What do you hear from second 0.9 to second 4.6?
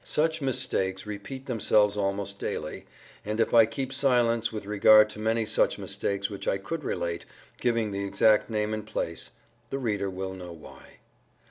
repeat themselves almost daily, and if I keep silence